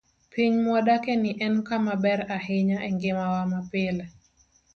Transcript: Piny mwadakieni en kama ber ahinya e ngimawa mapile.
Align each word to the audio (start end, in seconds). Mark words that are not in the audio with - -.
Piny 0.31 0.55
mwadakieni 0.63 1.31
en 1.45 1.55
kama 1.67 1.93
ber 2.03 2.19
ahinya 2.37 2.77
e 2.87 2.89
ngimawa 2.95 3.41
mapile. 3.51 4.05